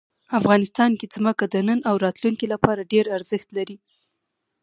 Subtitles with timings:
[0.39, 3.77] افغانستان کې ځمکه د نن او راتلونکي لپاره ډېر ارزښت لري.